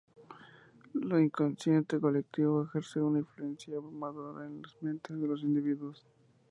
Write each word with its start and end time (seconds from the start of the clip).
Lo 0.95 1.19
inconsciente 1.19 1.99
colectivo 1.99 2.63
ejerce 2.63 2.99
una 2.99 3.19
influencia 3.19 3.77
abrumadora 3.77 4.47
en 4.47 4.63
las 4.63 4.75
mentes 4.81 5.19
de 5.21 5.27
los 5.27 5.43
individuos. 5.43 6.03